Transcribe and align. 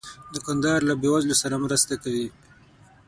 دوکاندار 0.33 0.79
له 0.89 0.93
بې 1.01 1.09
وزلو 1.13 1.35
سره 1.41 1.55
مرسته 1.65 1.93
کوي. 2.03 2.27